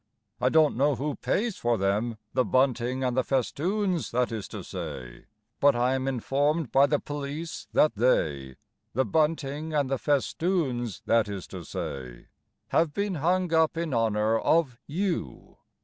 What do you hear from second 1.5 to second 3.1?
for them (The bunting